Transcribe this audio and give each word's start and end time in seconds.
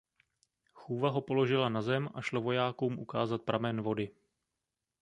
Chůva 0.73 1.09
ho 1.09 1.21
položila 1.21 1.69
na 1.69 1.81
zem 1.81 2.09
a 2.13 2.21
šla 2.21 2.39
vojákům 2.39 2.99
ukázat 2.99 3.41
pramen 3.41 3.81
vody. 3.81 4.11